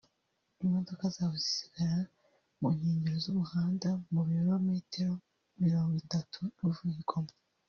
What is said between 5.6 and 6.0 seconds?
mirongo